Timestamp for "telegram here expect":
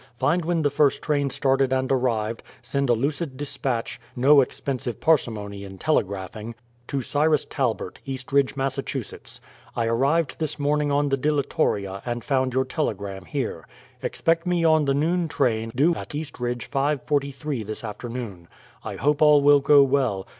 12.65-14.47